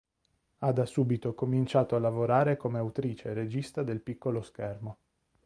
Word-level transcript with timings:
Ha 0.57 0.71
da 0.71 0.87
subito 0.87 1.35
cominciato 1.35 1.95
a 1.95 1.99
lavorare 1.99 2.57
come 2.57 2.79
autrice 2.79 3.29
e 3.29 3.33
regista 3.35 3.83
del 3.83 4.01
piccolo 4.01 4.41
schermo. 4.41 4.97